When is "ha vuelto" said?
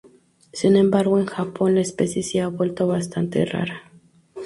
2.41-2.87